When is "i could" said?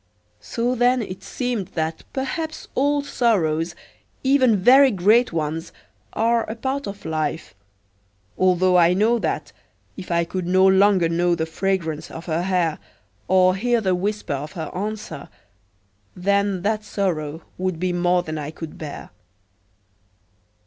10.09-10.47, 18.39-18.79